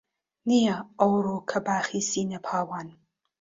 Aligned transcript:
نییە 0.49 0.75
ئەوڕۆکە 0.99 1.59
باخی 1.65 2.01
سینە 2.09 2.39
پاوان 2.45 2.87